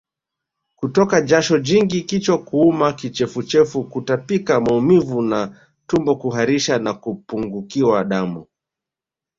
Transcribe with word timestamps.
Kutoka 0.75 1.19
jasho 1.21 1.59
jingi 1.59 2.01
kichwa 2.01 2.37
kuuma 2.43 2.93
Kichefuchefu 2.93 3.83
Kutapika 3.83 4.61
Maumivu 4.61 5.31
ya 5.31 5.59
tumboKuharisha 5.87 6.79
na 6.79 6.93
kupungukiwa 6.93 8.03
damu 8.03 8.45